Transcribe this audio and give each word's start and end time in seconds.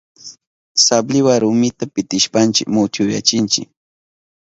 Sabliwa 0.85 1.33
rumita 1.41 1.83
pitishpanchi 1.93 2.61
mutyuyachinchi. 2.73 3.61